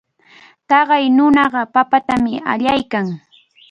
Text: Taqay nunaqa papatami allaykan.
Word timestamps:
Taqay 0.69 1.05
nunaqa 1.17 1.61
papatami 1.73 2.33
allaykan. 2.51 3.07